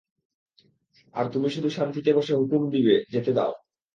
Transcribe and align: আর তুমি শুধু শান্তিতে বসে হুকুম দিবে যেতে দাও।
আর 1.13 1.25
তুমি 1.33 1.47
শুধু 1.49 1.69
শান্তিতে 1.69 2.11
বসে 2.13 2.33
হুকুম 2.35 2.61
দিবে 2.69 2.95
যেতে 3.11 3.31
দাও। 3.33 3.53